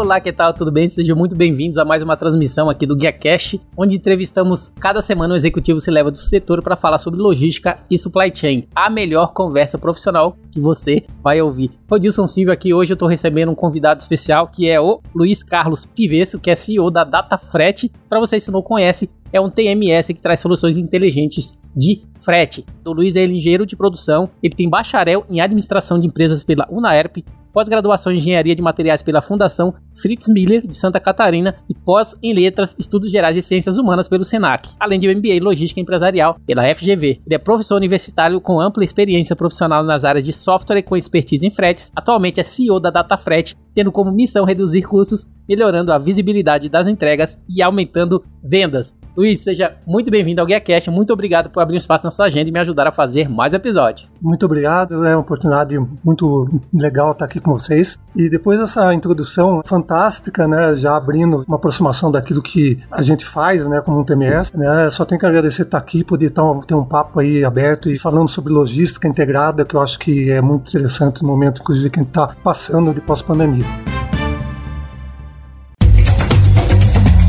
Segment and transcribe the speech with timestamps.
[0.00, 0.54] Olá, que tal?
[0.54, 0.88] Tudo bem?
[0.88, 5.34] Sejam muito bem-vindos a mais uma transmissão aqui do Guia Cash, onde entrevistamos cada semana
[5.34, 8.68] um executivo se leva do setor para falar sobre logística e supply chain.
[8.76, 11.72] A melhor conversa profissional que você vai ouvir.
[11.90, 15.84] Rodilson Silva aqui hoje eu estou recebendo um convidado especial que é o Luiz Carlos
[15.84, 17.90] Pivesso, que é CEO da DataFret.
[18.08, 22.64] Para vocês que não conhecem, é um TMS que traz soluções inteligentes de frete.
[22.84, 27.24] O Luiz é engenheiro de produção, ele tem bacharel em administração de empresas pela UNAERP,
[27.52, 32.32] pós-graduação em Engenharia de Materiais pela Fundação Fritz Miller, de Santa Catarina, e pós em
[32.32, 36.62] Letras, Estudos Gerais e Ciências Humanas pelo SENAC, além de MBA em Logística Empresarial pela
[36.74, 37.20] FGV.
[37.26, 41.46] Ele é professor universitário com ampla experiência profissional nas áreas de software e com expertise
[41.46, 41.90] em fretes.
[41.94, 47.38] Atualmente é CEO da DataFret, tendo como missão reduzir custos, melhorando a visibilidade das entregas
[47.48, 48.92] e aumentando vendas.
[49.16, 50.90] Luiz, seja muito bem-vindo ao GuiaCast.
[50.90, 53.54] Muito obrigado por abrir um espaço na sua agenda e me ajudar a fazer mais
[53.54, 54.10] episódios.
[54.20, 58.00] Muito obrigado, é uma oportunidade muito legal estar aqui com vocês.
[58.16, 63.64] E depois dessa introdução fantástica, né, já abrindo uma aproximação daquilo que a gente faz,
[63.68, 67.20] né, como um TMS, né, só tenho que agradecer estar aqui, poder ter um papo
[67.20, 71.28] aí aberto e falando sobre logística integrada, que eu acho que é muito interessante no
[71.28, 73.67] momento, inclusive, que a gente está passando de pós-pandemia.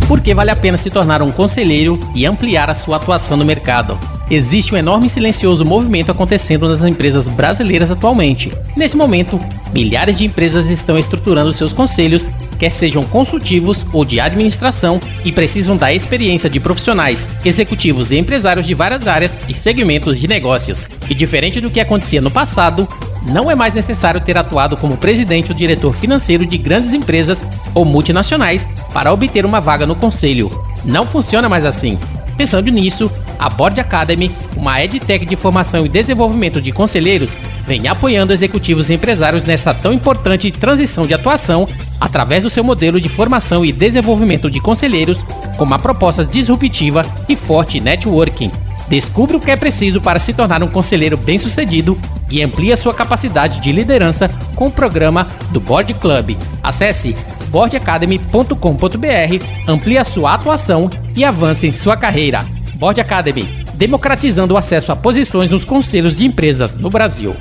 [0.08, 3.46] Por que vale a pena se tornar um conselheiro e ampliar a sua atuação no
[3.46, 3.98] mercado?
[4.30, 8.52] Existe um enorme e silencioso movimento acontecendo nas empresas brasileiras atualmente.
[8.78, 9.40] Nesse momento,
[9.74, 15.76] milhares de empresas estão estruturando seus conselhos, quer sejam consultivos ou de administração, e precisam
[15.76, 20.88] da experiência de profissionais, executivos e empresários de várias áreas e segmentos de negócios.
[21.10, 22.88] E diferente do que acontecia no passado,
[23.28, 27.44] não é mais necessário ter atuado como presidente ou diretor financeiro de grandes empresas
[27.74, 30.52] ou multinacionais para obter uma vaga no conselho.
[30.86, 31.98] Não funciona mais assim.
[32.40, 38.32] Pensando nisso, a Board Academy, uma edtech de formação e desenvolvimento de conselheiros, vem apoiando
[38.32, 41.68] executivos e empresários nessa tão importante transição de atuação
[42.00, 45.22] através do seu modelo de formação e desenvolvimento de conselheiros
[45.58, 48.50] com uma proposta disruptiva e forte networking.
[48.88, 52.00] Descubra o que é preciso para se tornar um conselheiro bem-sucedido
[52.32, 56.38] e amplie a sua capacidade de liderança com o programa do Board Club.
[56.64, 57.18] Acesse
[57.50, 62.46] boardacademy.com.br, amplie a sua atuação e avance em sua carreira.
[62.76, 63.44] Board Academy,
[63.74, 67.36] democratizando o acesso a posições nos conselhos de empresas no Brasil.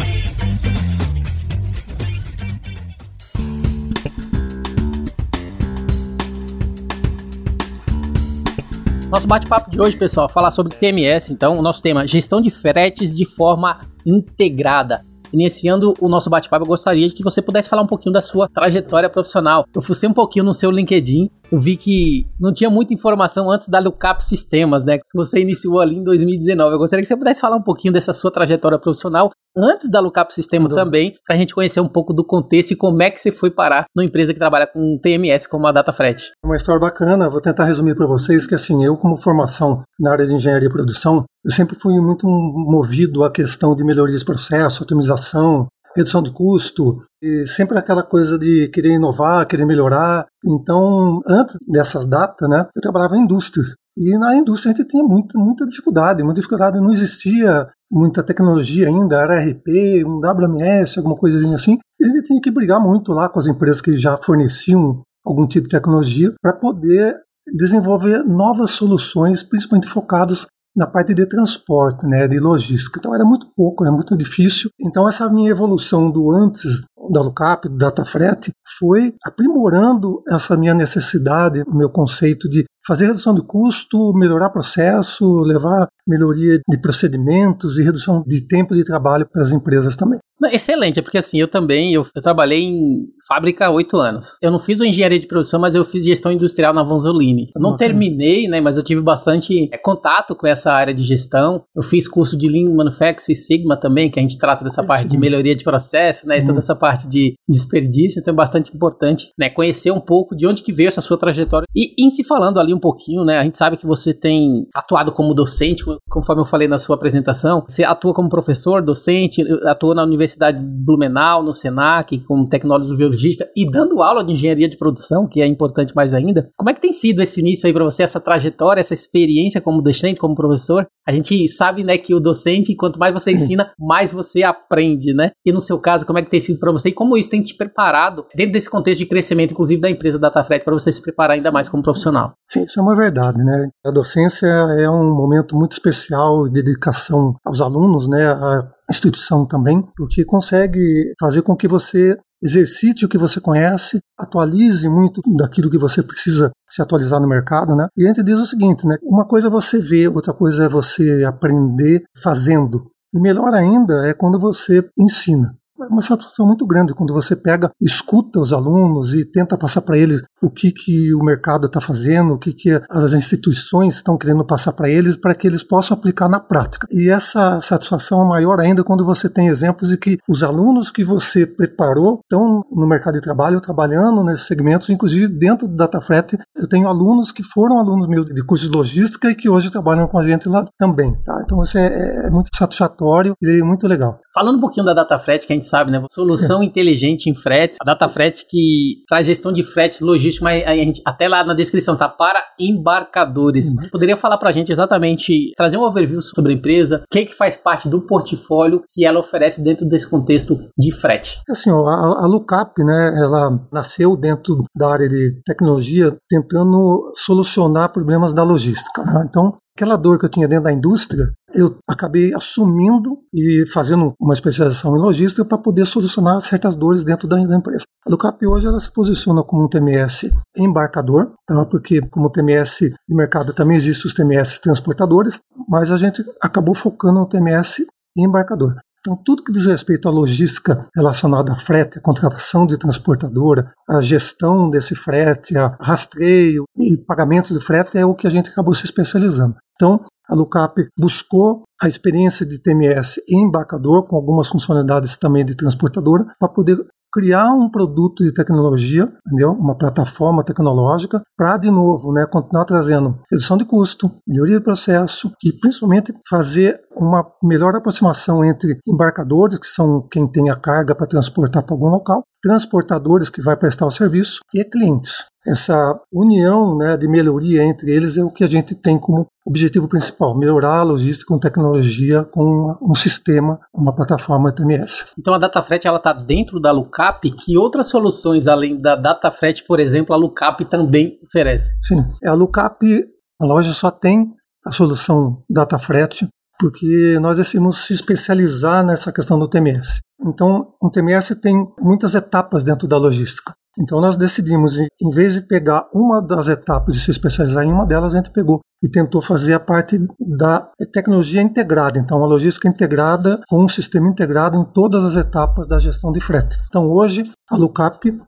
[9.11, 11.33] Nosso bate-papo de hoje, pessoal, falar sobre TMS.
[11.33, 15.08] Então, o nosso tema gestão de fretes de forma integrada.
[15.33, 19.11] Iniciando o nosso bate-papo, eu gostaria que você pudesse falar um pouquinho da sua trajetória
[19.11, 19.65] profissional.
[19.75, 23.69] Eu fucei um pouquinho no seu LinkedIn, eu vi que não tinha muita informação antes
[23.69, 24.99] da Lookup Sistemas, né?
[24.99, 26.75] Que você iniciou ali em 2019.
[26.75, 30.33] Eu gostaria que você pudesse falar um pouquinho dessa sua trajetória profissional antes da Lookup
[30.33, 33.33] Sistema também, para a gente conhecer um pouco do contexto e como é que você
[33.33, 36.31] foi parar numa empresa que trabalha com TMS como a DataFret.
[36.45, 40.27] Uma história bacana, vou tentar resumir para vocês que assim, eu como formação na área
[40.27, 44.83] de engenharia e produção, eu sempre fui muito movido à questão de melhorias de processo,
[44.83, 50.27] otimização, redução de custo, e sempre aquela coisa de querer inovar, querer melhorar.
[50.45, 53.65] Então, antes dessas datas, né, eu trabalhava em indústria.
[53.97, 58.89] E na indústria a gente tinha muita, muita dificuldade, muita dificuldade, não existia muita tecnologia
[58.89, 61.79] ainda, RP, um WMS, alguma coisinha assim.
[62.01, 65.77] Ele tinha que brigar muito lá com as empresas que já forneciam algum tipo de
[65.77, 67.17] tecnologia para poder
[67.55, 72.99] desenvolver novas soluções, principalmente focadas na parte de transporte, né, de logística.
[73.01, 74.71] Então era muito pouco, era muito difícil.
[74.81, 81.63] Então essa minha evolução do antes da Lookup, do DataFret, foi aprimorando essa minha necessidade,
[81.67, 87.83] o meu conceito de fazer redução de custo, melhorar processo, levar melhoria de procedimentos e
[87.83, 90.19] redução de tempo de trabalho para as empresas também.
[90.51, 94.39] Excelente, porque assim, eu também, eu, eu trabalhei em fábrica há oito anos.
[94.41, 97.51] Eu não fiz engenharia de produção, mas eu fiz gestão industrial na Vanzolini.
[97.55, 101.65] Eu não terminei, né, mas eu tive bastante é, contato com essa área de gestão.
[101.75, 105.03] Eu fiz curso de Lean Manufacturing Sigma também, que a gente trata dessa é, parte
[105.03, 105.09] sim.
[105.09, 108.75] de melhoria de processo, né, e toda essa parte parte de desperdício, então é bastante
[108.75, 111.67] importante, né, conhecer um pouco de onde que veio essa sua trajetória.
[111.77, 115.13] E em se falando ali um pouquinho, né, a gente sabe que você tem atuado
[115.13, 120.03] como docente, conforme eu falei na sua apresentação, você atua como professor, docente, atua na
[120.03, 125.29] Universidade Blumenau, no Senac, como tecnólogo de biologista e dando aula de engenharia de produção,
[125.29, 126.49] que é importante mais ainda.
[126.57, 129.83] Como é que tem sido esse início aí para você, essa trajetória, essa experiência como
[129.83, 130.87] docente, como professor?
[131.09, 135.31] A gente sabe, né, que o docente, quanto mais você ensina, mais você aprende, né?
[135.43, 137.43] E no seu caso, como é que tem sido para você e como isso tem
[137.43, 141.37] te preparado dentro desse contexto de crescimento, inclusive da empresa DataFret, para você se preparar
[141.37, 142.35] ainda mais como profissional?
[142.47, 143.71] Sim, isso é uma verdade, né?
[143.87, 148.29] A docência é um momento muito especial de dedicação aos alunos, né?
[148.31, 154.89] A instituição também, porque consegue fazer com que você exercite o que você conhece, atualize
[154.89, 157.89] muito daquilo que você precisa se atualizar no mercado, né?
[157.97, 158.97] E a gente diz o seguinte, né?
[159.03, 162.91] Uma coisa é você ver, outra coisa é você aprender fazendo.
[163.15, 167.71] E melhor ainda é quando você ensina é uma satisfação muito grande quando você pega,
[167.81, 172.35] escuta os alunos e tenta passar para eles o que, que o mercado está fazendo,
[172.35, 176.29] o que, que as instituições estão querendo passar para eles, para que eles possam aplicar
[176.29, 176.87] na prática.
[176.91, 181.05] E essa satisfação é maior ainda quando você tem exemplos de que os alunos que
[181.05, 186.69] você preparou estão no mercado de trabalho, trabalhando nesses segmentos, inclusive dentro do DataFret, eu
[186.69, 190.19] tenho alunos que foram alunos meus de curso de logística e que hoje trabalham com
[190.19, 191.15] a gente lá também.
[191.25, 191.41] Tá?
[191.45, 194.19] Então isso é, é muito satisfatório e muito legal.
[194.35, 196.03] Falando um pouquinho da DataFret, que a gente sabe, né?
[196.11, 197.77] Solução inteligente em frete.
[197.81, 200.03] A DataFret que traz gestão de frete
[200.41, 203.69] mas a gente, até lá na descrição tá para embarcadores.
[203.69, 203.89] Uhum.
[203.91, 207.57] Poderia falar pra gente exatamente, trazer um overview sobre a empresa, o que, que faz
[207.57, 211.41] parte do portfólio que ela oferece dentro desse contexto de frete?
[211.49, 217.93] Assim, ó, a, a Lookup, né, ela nasceu dentro da área de tecnologia tentando solucionar
[217.93, 219.03] problemas da logística.
[219.03, 219.27] Né?
[219.29, 224.35] Então, aquela dor que eu tinha dentro da indústria, eu acabei assumindo e fazendo uma
[224.35, 227.85] especialização em logística para poder solucionar certas dores dentro da, da empresa.
[228.05, 231.65] A Lucap hoje ela se posiciona como um TMS embarcador, tá?
[231.67, 237.21] porque como TMS de mercado também existem os TMS transportadores, mas a gente acabou focando
[237.21, 237.87] no TMS
[238.17, 238.75] embarcador.
[239.01, 244.01] Então, tudo que diz respeito à logística relacionada a frete, a contratação de transportadora, a
[244.01, 248.75] gestão desse frete, a rastreio e pagamento de frete é o que a gente acabou
[248.75, 249.57] se especializando.
[249.79, 255.55] Então, a Lucap buscou a experiência de TMS em embarcador, com algumas funcionalidades também de
[255.55, 259.53] transportadora, para poder criar um produto de tecnologia, entendeu?
[259.53, 265.33] uma plataforma tecnológica, para, de novo, né, continuar trazendo redução de custo, melhoria de processo
[265.43, 271.07] e, principalmente, fazer uma melhor aproximação entre embarcadores, que são quem tem a carga para
[271.07, 276.97] transportar para algum local, transportadores, que vai prestar o serviço, e clientes essa união né,
[276.97, 280.83] de melhoria entre eles é o que a gente tem como objetivo principal, melhorar a
[280.83, 285.07] logística com tecnologia, com um sistema, uma plataforma TMS.
[285.19, 290.15] Então a DataFret está dentro da Lookup, que outras soluções além da DataFret, por exemplo,
[290.15, 291.75] a Lookup também oferece?
[291.83, 293.05] Sim, a Lookup,
[293.41, 294.31] a loja só tem
[294.67, 296.29] a solução DataFret,
[296.61, 300.01] porque nós decidimos se especializar nessa questão do TMS.
[300.21, 303.53] Então, o TMS tem muitas etapas dentro da logística.
[303.81, 307.87] Então nós decidimos, em vez de pegar uma das etapas e se especializar em uma
[307.87, 312.69] delas, a gente pegou e tentou fazer a parte da tecnologia integrada, então a logística
[312.69, 316.59] integrada com um sistema integrado em todas as etapas da gestão de frete.
[316.67, 318.21] Então hoje a Lookup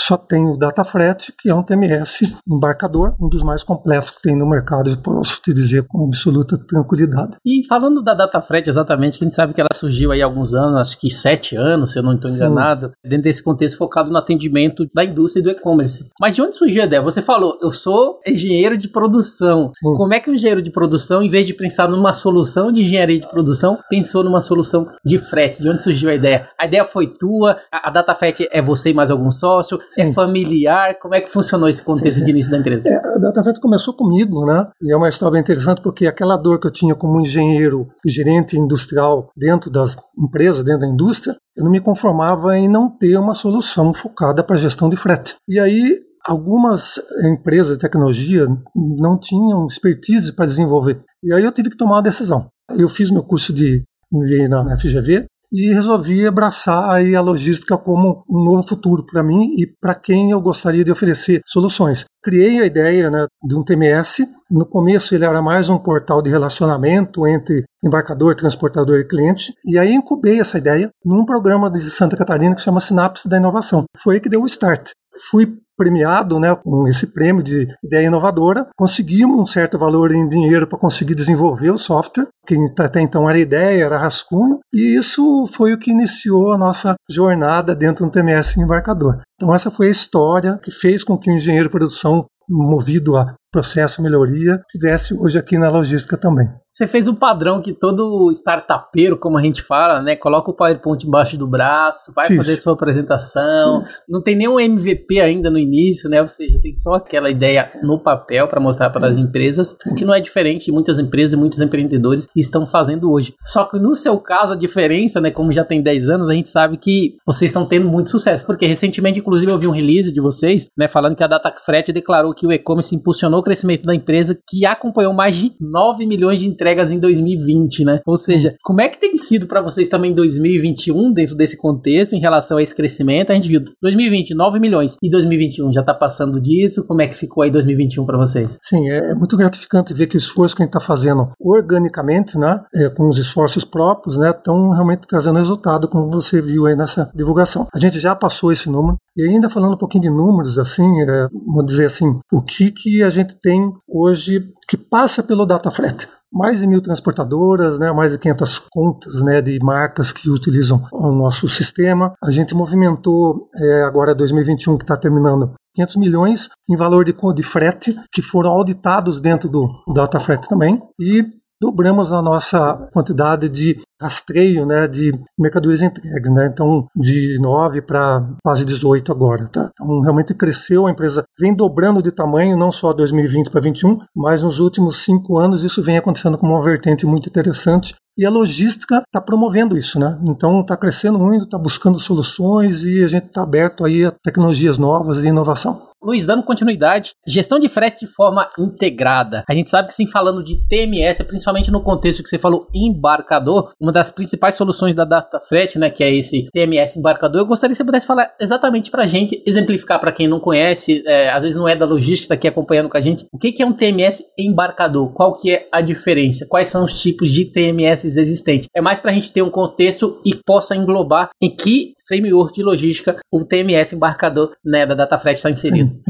[0.00, 4.36] só tem o DataFret, que é um TMS embarcador, um dos mais completos que tem
[4.36, 7.36] no mercado, posso te dizer com absoluta tranquilidade.
[7.44, 10.80] E falando da DataFret exatamente, a gente sabe que ela surgiu aí há alguns anos,
[10.80, 13.08] acho que sete anos, se eu não estou enganado, Sim.
[13.08, 16.08] dentro desse contexto focado no atendimento da indústria e do e-commerce.
[16.20, 17.02] Mas de onde surgiu a ideia?
[17.02, 19.72] Você falou, eu sou engenheiro de produção.
[19.74, 19.94] Sim.
[19.94, 23.18] Como é que o engenheiro de produção, em vez de pensar numa solução de engenharia
[23.18, 25.60] de produção, pensou numa solução de frete?
[25.60, 26.48] De onde surgiu a ideia?
[26.58, 27.58] A ideia foi tua?
[27.72, 29.78] A, a DataFret é você e mais algum sócio?
[29.96, 30.12] É Sim.
[30.12, 30.98] Familiar?
[31.00, 32.24] Como é que funcionou esse contexto Sim.
[32.24, 32.88] de início da empresa?
[32.88, 34.66] É, a DataFet começou comigo, né?
[34.82, 39.30] E é uma história interessante porque aquela dor que eu tinha como engenheiro gerente industrial
[39.36, 43.92] dentro das empresas, dentro da indústria, eu não me conformava em não ter uma solução
[43.92, 45.36] focada para gestão de frete.
[45.48, 51.00] E aí algumas empresas de tecnologia não tinham expertise para desenvolver.
[51.22, 52.48] E aí eu tive que tomar uma decisão.
[52.76, 58.24] Eu fiz meu curso de MBA na FGV e resolvi abraçar aí a logística como
[58.28, 62.04] um novo futuro para mim e para quem eu gostaria de oferecer soluções.
[62.22, 64.26] Criei a ideia né, de um TMS.
[64.50, 69.52] No começo ele era mais um portal de relacionamento entre embarcador, transportador e cliente.
[69.64, 73.84] E aí incubei essa ideia num programa de Santa Catarina que chama Sinapse da Inovação.
[73.96, 74.90] Foi aí que deu o start.
[75.30, 75.46] fui
[75.78, 80.78] premiado né, com esse prêmio de ideia inovadora, conseguimos um certo valor em dinheiro para
[80.78, 85.78] conseguir desenvolver o software, que até então era ideia, era rascunho, e isso foi o
[85.78, 89.20] que iniciou a nossa jornada dentro do TMS embarcador.
[89.36, 93.34] Então essa foi a história que fez com que o engenheiro de produção movido a
[93.52, 96.48] processo melhoria tivesse hoje aqui na logística também.
[96.78, 101.04] Você fez o padrão que todo startupeiro, como a gente fala, né, coloca o PowerPoint
[101.04, 102.36] embaixo do braço, vai Fiz.
[102.36, 104.00] fazer sua apresentação, Fiz.
[104.08, 106.22] não tem nenhum MVP ainda no início, né?
[106.22, 110.04] Ou seja, tem só aquela ideia no papel para mostrar para as empresas, o que
[110.04, 113.34] não é diferente muitas empresas e muitos empreendedores estão fazendo hoje.
[113.44, 116.48] Só que no seu caso a diferença, né, como já tem 10 anos, a gente
[116.48, 120.20] sabe que vocês estão tendo muito sucesso, porque recentemente inclusive eu vi um release de
[120.20, 124.38] vocês, né, falando que a DataFret declarou que o e-commerce impulsionou o crescimento da empresa,
[124.48, 128.00] que acompanhou mais de 9 milhões de entregas em 2020, né?
[128.06, 132.14] Ou seja, como é que tem sido para vocês também em 2021, dentro desse contexto,
[132.14, 133.30] em relação a esse crescimento?
[133.30, 136.86] A gente viu 2020, 9 milhões, e 2021 já tá passando disso.
[136.86, 138.58] Como é que ficou aí 2021 para vocês?
[138.62, 142.60] Sim, é muito gratificante ver que o esforço que a gente está fazendo organicamente, né,
[142.74, 147.10] é, com os esforços próprios, né, estão realmente trazendo resultado, como você viu aí nessa
[147.14, 147.66] divulgação.
[147.74, 151.28] A gente já passou esse número, e ainda falando um pouquinho de números, assim, é,
[151.46, 156.08] vamos dizer assim, o que, que a gente tem hoje que passa pelo DataFret?
[156.32, 161.10] Mais de mil transportadoras, né, mais de 500 contas né, de marcas que utilizam o
[161.10, 162.12] nosso sistema.
[162.22, 167.42] A gente movimentou é, agora 2021 que está terminando 500 milhões em valor de, de
[167.42, 171.24] frete que foram auditados dentro do, do DataFret também e
[171.60, 176.32] dobramos a nossa quantidade de rastreio né, de mercadorias entregues.
[176.32, 176.46] Né?
[176.46, 179.48] Então, de 9 para quase 18 agora.
[179.48, 179.70] Tá?
[179.72, 184.42] Então, realmente cresceu, a empresa vem dobrando de tamanho, não só 2020 para 2021, mas
[184.42, 187.94] nos últimos cinco anos isso vem acontecendo como uma vertente muito interessante.
[188.16, 190.18] E a logística está promovendo isso, né?
[190.24, 194.76] Então está crescendo muito, está buscando soluções e a gente está aberto aí a tecnologias
[194.76, 195.87] novas e inovação.
[196.00, 199.42] Luiz, dando continuidade, gestão de frete de forma integrada.
[199.48, 203.72] A gente sabe que sim, falando de TMS, principalmente no contexto que você falou embarcador,
[203.80, 207.72] uma das principais soluções da Data Frete, né, que é esse TMS embarcador, eu gostaria
[207.72, 211.42] que você pudesse falar exatamente para a gente, exemplificar para quem não conhece, é, às
[211.42, 213.66] vezes não é da logística, está aqui acompanhando com a gente, o que, que é
[213.66, 215.12] um TMS embarcador?
[215.12, 216.46] Qual que é a diferença?
[216.48, 218.68] Quais são os tipos de TMS existentes?
[218.74, 222.62] É mais para a gente ter um contexto e possa englobar em que framework de
[222.64, 226.00] logística o TMS embarcador né, da DataFret está inserido.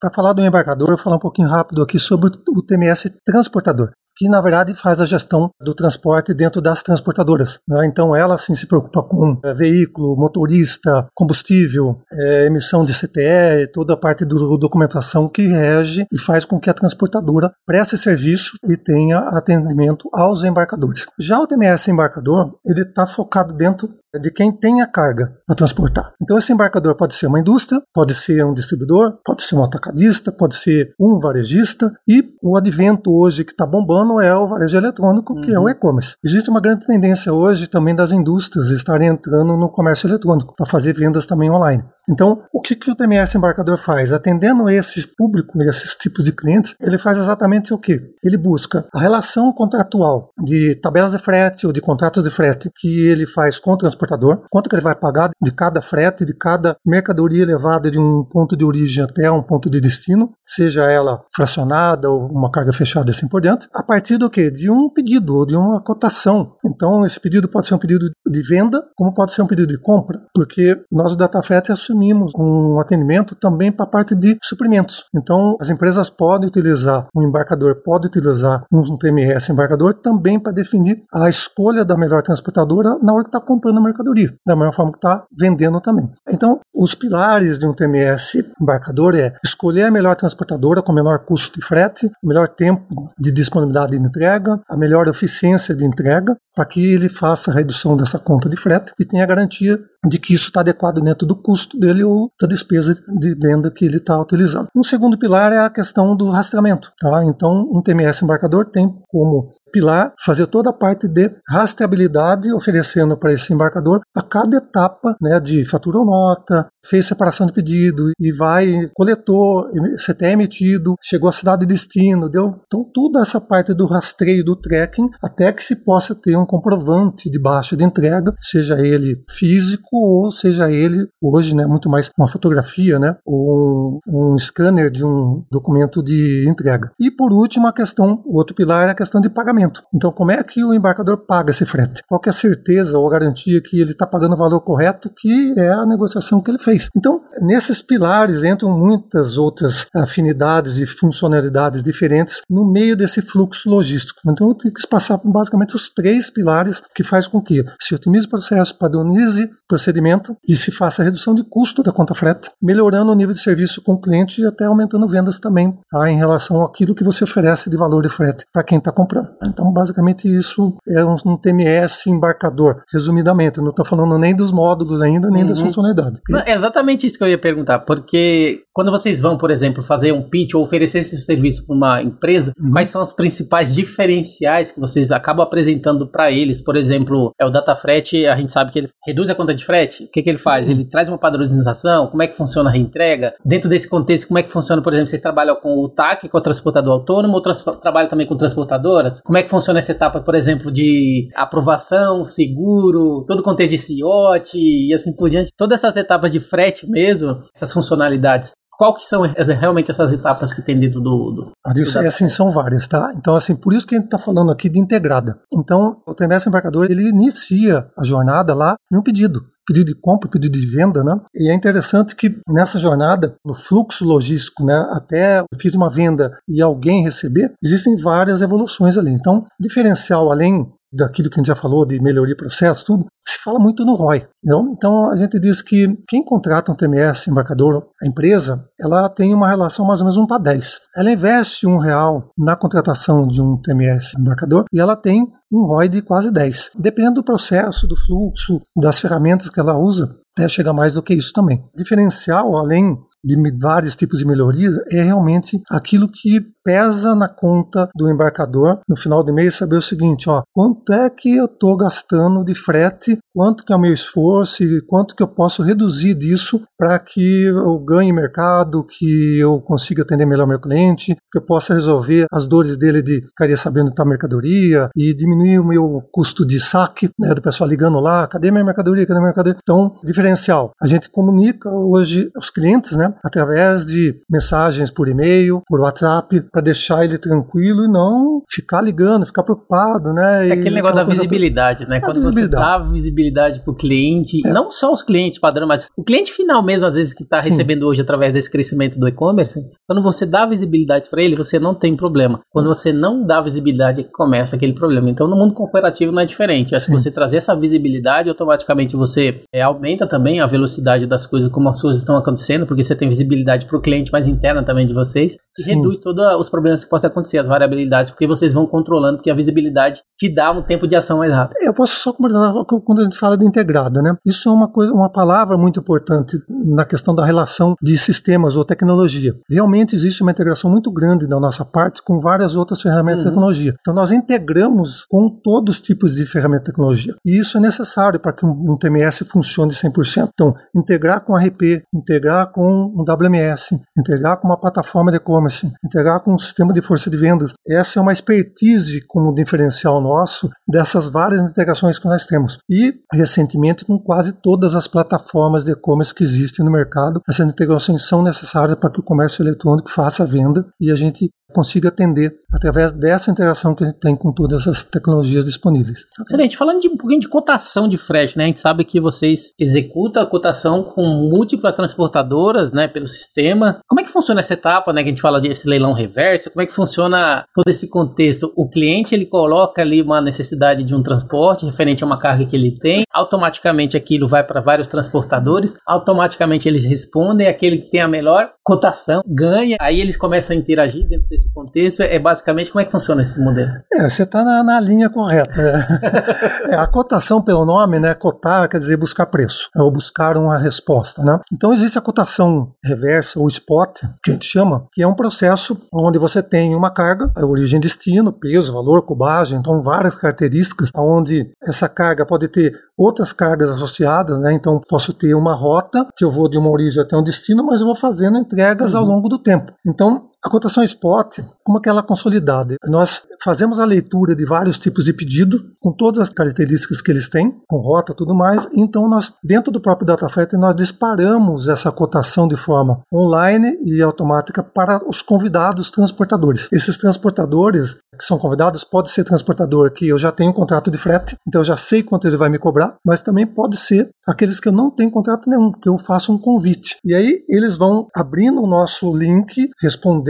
[0.00, 3.90] Para falar do embarcador, eu vou falar um pouquinho rápido aqui sobre o TMS transportador
[4.18, 7.60] que na verdade faz a gestão do transporte dentro das transportadoras.
[7.66, 7.86] Né?
[7.86, 13.94] Então ela sim se preocupa com é, veículo, motorista, combustível, é, emissão de CTE, toda
[13.94, 18.56] a parte da do documentação que rege e faz com que a transportadora preste serviço
[18.68, 21.06] e tenha atendimento aos embarcadores.
[21.18, 23.88] Já o TMS embarcador, ele está focado dentro
[24.20, 26.12] de quem tem a carga para transportar.
[26.22, 30.32] Então esse embarcador pode ser uma indústria, pode ser um distribuidor, pode ser um atacadista,
[30.32, 35.34] pode ser um varejista e o advento hoje que está bombando é o varejo eletrônico,
[35.34, 35.40] uhum.
[35.42, 35.68] que é o uhum.
[35.68, 36.14] e-commerce.
[36.24, 40.92] Existe uma grande tendência hoje também das indústrias estarem entrando no comércio eletrônico para fazer
[40.92, 41.82] vendas também online.
[42.08, 44.12] Então, o que, que o TMS embarcador faz?
[44.12, 48.00] Atendendo esses públicos, esses tipos de clientes, ele faz exatamente o que?
[48.24, 53.08] Ele busca a relação contratual de tabelas de frete ou de contratos de frete que
[53.08, 56.76] ele faz com o transportador, quanto que ele vai pagar de cada frete, de cada
[56.84, 62.10] mercadoria levada de um ponto de origem até um ponto de destino, seja ela fracionada
[62.10, 64.50] ou uma carga fechada assim por diante, a partir do que?
[64.50, 66.54] De um pedido ou de uma cotação.
[66.64, 69.78] Então, esse pedido pode ser um pedido de venda, como pode ser um pedido de
[69.78, 71.97] compra, porque nós do DataFet assumimos
[72.36, 75.04] um atendimento também para a parte de suprimentos.
[75.14, 81.02] Então, as empresas podem utilizar um embarcador, podem utilizar um TMS embarcador também para definir
[81.12, 84.92] a escolha da melhor transportadora na hora que está comprando a mercadoria, da mesma forma
[84.92, 86.10] que está vendendo também.
[86.28, 91.58] Então, os pilares de um TMS embarcador é escolher a melhor transportadora com menor custo
[91.58, 96.84] de frete, melhor tempo de disponibilidade de entrega, a melhor eficiência de entrega, para que
[96.84, 100.60] ele faça a redução dessa conta de frete e tenha garantia de que isso está
[100.60, 104.68] adequado dentro do custo dele ou da despesa de venda que ele está utilizando.
[104.74, 106.92] Um segundo pilar é a questão do rastreamento.
[107.00, 107.24] Tá?
[107.24, 113.32] Então, um TMS embarcador tem como pilar fazer toda a parte de rastreabilidade, oferecendo para
[113.32, 118.32] esse embarcador a cada etapa né, de fatura ou nota, fez separação de pedido e
[118.32, 119.64] vai, coletou,
[119.96, 124.56] CTE emitido, chegou à cidade de destino, deu então toda essa parte do rastreio, do
[124.56, 129.88] tracking, até que se possa ter um comprovante de baixa de entrega, seja ele físico
[129.92, 135.04] ou seja ele hoje, né, muito mais uma fotografia, né, ou um, um scanner de
[135.04, 136.90] um documento de entrega.
[136.98, 139.82] E por último, a questão, o outro pilar é a questão de pagamento.
[139.94, 142.02] Então, como é que o embarcador paga esse frete?
[142.06, 145.70] Qual é a certeza ou garantia que ele está pagando o valor correto, que é
[145.70, 146.67] a negociação que ele fez?
[146.68, 146.88] Fez.
[146.94, 154.20] Então, nesses pilares entram muitas outras afinidades e funcionalidades diferentes no meio desse fluxo logístico.
[154.26, 158.26] Então, eu tenho que passar basicamente os três pilares que faz com que se otimize
[158.26, 163.12] o processo, padronize procedimento e se faça a redução de custo da conta frete, melhorando
[163.12, 166.62] o nível de serviço com o cliente e até aumentando vendas também tá, em relação
[166.62, 169.28] àquilo que você oferece de valor de frete para quem está comprando.
[169.42, 173.58] Então, basicamente, isso é um, um TMS embarcador, resumidamente.
[173.58, 175.48] Eu não estou falando nem dos módulos ainda, nem uhum.
[175.48, 176.20] das funcionalidades.
[176.46, 180.22] É exatamente isso que eu ia perguntar, porque quando vocês vão, por exemplo, fazer um
[180.22, 182.70] pitch ou oferecer esse serviço para uma empresa, uhum.
[182.70, 186.60] quais são os principais diferenciais que vocês acabam apresentando para eles?
[186.60, 189.64] Por exemplo, é o data frete, a gente sabe que ele reduz a conta de
[189.64, 190.04] frete.
[190.04, 190.68] O que, que ele faz?
[190.68, 190.74] Uhum.
[190.74, 193.34] Ele traz uma padronização, como é que funciona a reentrega?
[193.44, 196.38] Dentro desse contexto, como é que funciona, por exemplo, vocês trabalham com o TAC, com
[196.38, 199.20] o transportador autônomo, ou trans trabalham também com transportadoras?
[199.22, 203.78] Como é que funciona essa etapa, por exemplo, de aprovação, seguro, todo o contexto de
[203.78, 205.50] CIOT e assim por diante?
[205.56, 210.62] Todas essas etapas de frete mesmo, essas funcionalidades, qual que são realmente essas etapas que
[210.62, 211.32] tem dentro do...
[211.32, 213.12] do, do assim, são várias, tá?
[213.16, 215.40] Então, assim, por isso que a gente está falando aqui de integrada.
[215.52, 220.30] Então, o TMS embarcador, ele inicia a jornada lá em um pedido pedido de compra,
[220.30, 221.20] pedido de venda, né?
[221.34, 226.38] E é interessante que nessa jornada, no fluxo logístico, né, até eu fiz uma venda
[226.48, 229.10] e alguém receber, existem várias evoluções ali.
[229.10, 233.38] Então, diferencial além daquilo que a gente já falou de melhoria de processo, tudo, se
[233.42, 234.26] fala muito no ROI.
[234.72, 239.48] Então a gente diz que quem contrata um TMS embarcador, a empresa, ela tem uma
[239.48, 240.80] relação mais ou menos 1 para 10.
[240.96, 245.88] Ela investe um real na contratação de um TMS embarcador e ela tem um ROI
[245.88, 246.72] de quase 10.
[246.78, 251.14] Dependendo do processo, do fluxo, das ferramentas que ela usa, até chega mais do que
[251.14, 251.64] isso também.
[251.74, 258.10] Diferencial, além de vários tipos de melhorias, é realmente aquilo que pesa na conta do
[258.10, 262.44] embarcador no final do mês saber o seguinte, ó, quanto é que eu estou gastando
[262.44, 266.60] de frete, quanto que é o meu esforço e quanto que eu posso reduzir disso
[266.76, 271.72] para que eu ganhe mercado, que eu consiga atender melhor meu cliente, que eu possa
[271.72, 276.60] resolver as dores dele de ficaria sabendo da mercadoria e diminuir o meu custo de
[276.60, 279.58] saque, né, do pessoal ligando lá, cadê minha mercadoria, cadê minha mercadoria?
[279.62, 280.72] Então, diferencial.
[280.82, 286.62] A gente comunica hoje os clientes, né, através de mensagens por e-mail, por WhatsApp, para
[286.62, 290.48] deixar ele tranquilo e não ficar ligando, ficar preocupado, né?
[290.48, 291.98] É aquele negócio da visibilidade, né?
[291.98, 292.64] É Quando visibilidade.
[292.64, 294.50] você dá visibilidade para o cliente, é.
[294.50, 297.84] não só os clientes padrão, mas o cliente final mesmo, às vezes, que está recebendo
[297.84, 301.96] hoje através desse crescimento do e-commerce, quando você dá visibilidade para ele, você não tem
[301.96, 302.40] problema.
[302.50, 305.10] Quando você não dá visibilidade, começa aquele problema.
[305.10, 306.74] Então, no mundo corporativo não é diferente.
[306.74, 311.50] Acho que você trazer essa visibilidade, automaticamente você é, aumenta também a velocidade das coisas,
[311.50, 314.86] como as coisas estão acontecendo, porque você tem visibilidade para o cliente mais interna também
[314.86, 315.74] de vocês, e Sim.
[315.76, 319.34] reduz todos os problemas que podem acontecer, as variabilidades, porque vocês vão controlando, porque a
[319.34, 321.58] visibilidade te dá um tempo de ação mais rápido.
[321.60, 322.52] Eu posso só comentar
[322.84, 324.16] quando a gente fala de integrada, né?
[324.24, 328.64] Isso é uma coisa, uma palavra muito importante na questão da relação de sistemas ou
[328.64, 329.34] tecnologia.
[329.48, 333.30] Realmente existe uma integração muito grande da nossa parte com várias outras ferramentas uhum.
[333.30, 333.74] de tecnologia.
[333.80, 337.14] Então nós integramos com todos os tipos de ferramentas de tecnologia.
[337.24, 340.28] E isso é necessário para que um, um TMS funcione 100%.
[340.32, 346.20] Então, integrar com RP, integrar com um WMS, integrar com uma plataforma de e-commerce, integrar
[346.20, 347.52] com um sistema de força de vendas.
[347.68, 352.58] Essa é uma expertise como diferencial nosso dessas várias integrações que nós temos.
[352.68, 358.06] E, recentemente, com quase todas as plataformas de e-commerce que existem no mercado, essas integrações
[358.06, 362.34] são necessárias para que o comércio eletrônico faça a venda e a gente consiga atender
[362.52, 366.00] através dessa interação que a gente tem com todas as tecnologias disponíveis.
[366.20, 366.56] Excelente.
[366.56, 368.44] Falando de um pouquinho de cotação de frete, né?
[368.44, 373.80] A gente sabe que vocês executam a cotação com múltiplas transportadoras, né, pelo sistema.
[373.86, 376.50] Como é que funciona essa etapa, né, que a gente fala desse leilão reverso?
[376.50, 378.52] Como é que funciona todo esse contexto?
[378.56, 382.56] O cliente, ele coloca ali uma necessidade de um transporte referente a uma carga que
[382.56, 388.08] ele tem, automaticamente aquilo vai para vários transportadores, automaticamente eles respondem, aquele que tem a
[388.08, 392.84] melhor cotação ganha, aí eles começam a interagir dentro desse contexto é basicamente como é
[392.84, 393.70] que funciona esse modelo?
[393.92, 395.60] É, você está na, na, linha correta.
[395.60, 396.74] É.
[396.74, 398.14] é, a cotação pelo nome, né?
[398.14, 401.38] Cotar quer dizer buscar preço, é, ou buscar uma resposta, né?
[401.52, 405.80] Então existe a cotação reversa ou spot, que a gente chama, que é um processo
[405.92, 411.88] onde você tem uma carga, origem, destino, peso, valor, cubagem, então várias características, onde essa
[411.88, 414.52] carga pode ter outras cargas associadas, né?
[414.52, 417.80] Então posso ter uma rota que eu vou de uma origem até um destino, mas
[417.80, 419.00] eu vou fazendo entregas uhum.
[419.00, 419.72] ao longo do tempo.
[419.86, 425.12] Então a cotação spot, como aquela consolidada, nós fazemos a leitura de vários tipos de
[425.12, 429.72] pedido, com todas as características que eles têm, com rota tudo mais, então nós, dentro
[429.72, 435.90] do próprio DataFet, nós disparamos essa cotação de forma online e automática para os convidados
[435.90, 436.68] transportadores.
[436.72, 440.98] Esses transportadores que são convidados, pode ser transportador que eu já tenho um contrato de
[440.98, 444.58] frete, então eu já sei quanto ele vai me cobrar, mas também pode ser aqueles
[444.58, 446.96] que eu não tenho contrato nenhum, que eu faço um convite.
[447.04, 450.27] E aí eles vão abrindo o nosso link, respondendo